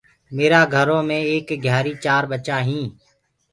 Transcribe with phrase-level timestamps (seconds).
[0.35, 2.89] ميرآ گهرو مي ايڪ گهيآري چآر ٻچا هينٚ۔